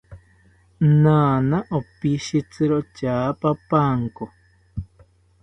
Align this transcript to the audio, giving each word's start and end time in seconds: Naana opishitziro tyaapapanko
Naana 1.03 1.57
opishitziro 1.79 2.77
tyaapapanko 2.95 4.25